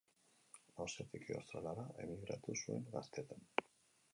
[0.85, 3.47] Austriatik Australiara emigratu zuen gaztetan.